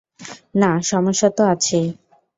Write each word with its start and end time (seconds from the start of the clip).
না, 0.55 0.71
সমস্যা 0.81 1.29
তো 1.37 1.43
আছেই। 1.43 1.87